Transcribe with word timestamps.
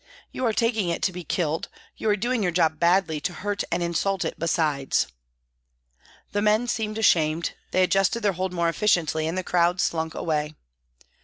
You 0.31 0.47
are 0.47 0.51
taking 0.51 0.89
it 0.89 1.03
to 1.03 1.11
be 1.11 1.23
killed, 1.23 1.67
you 1.95 2.09
are 2.09 2.15
doing 2.15 2.41
your 2.41 2.51
job 2.51 2.79
badly 2.79 3.21
to 3.21 3.33
hurt 3.33 3.63
and 3.71 3.83
insult 3.83 4.25
it 4.25 4.39
besides." 4.39 5.05
The 6.31 6.41
men 6.41 6.67
seemed 6.67 6.97
ashamed, 6.97 7.53
they 7.69 7.83
adjusted 7.83 8.21
their 8.21 8.33
hold 8.33 8.51
more 8.51 8.67
efficiently 8.67 9.27
and 9.27 9.37
the 9.37 9.43
crowd 9.43 9.79
slunk 9.79 10.15
away. 10.15 10.55